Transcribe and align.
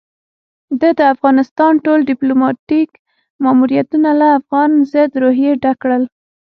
ده 0.79 0.89
د 0.99 1.01
افغانستان 1.13 1.73
ټول 1.85 1.99
ديپلوماتيک 2.11 2.89
ماموريتونه 3.43 4.09
له 4.19 4.27
افغان 4.39 4.71
ضد 4.91 5.11
روحيې 5.23 5.51
ډک 5.61 5.77
کړل. 5.83 6.03